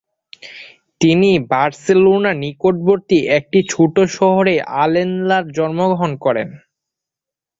[1.01, 4.45] তিনি বার্সেলোনার নিকটবর্তী একটি ছোট শহর
[4.81, 6.49] আলেল্লায় জন্মগ্রহণ করেন।